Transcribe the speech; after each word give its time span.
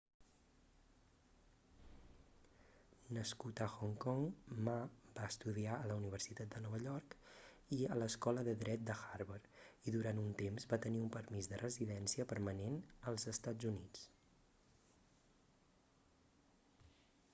nascut 3.17 3.57
a 3.65 3.67
hong 3.79 3.91
kong 4.05 4.23
ma 4.67 4.77
va 5.17 5.27
estudiar 5.33 5.75
a 5.81 5.89
la 5.91 5.97
universitat 5.99 6.55
de 6.55 6.61
nova 6.63 6.79
york 6.85 7.13
i 7.77 7.79
a 7.95 7.97
l'escola 7.99 8.43
de 8.49 8.55
dret 8.63 8.87
de 8.89 8.95
harvard 9.09 9.45
i 9.91 9.93
durant 9.97 10.21
un 10.23 10.33
temps 10.41 10.67
va 10.73 10.81
tenir 10.87 11.01
un 11.01 11.11
permís 11.17 11.49
de 11.53 11.59
residència 11.63 12.27
permanent 12.33 12.79
als 13.13 13.27
estats 13.35 13.69
units 13.75 14.09